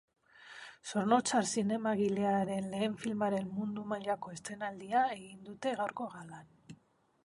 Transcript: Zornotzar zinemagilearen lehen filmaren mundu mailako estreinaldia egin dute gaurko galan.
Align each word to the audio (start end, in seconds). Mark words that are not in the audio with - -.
Zornotzar 0.91 1.47
zinemagilearen 1.57 2.71
lehen 2.73 2.97
filmaren 3.05 3.55
mundu 3.61 3.87
mailako 3.95 4.35
estreinaldia 4.39 5.09
egin 5.19 5.49
dute 5.49 5.81
gaurko 5.83 6.11
galan. 6.19 6.55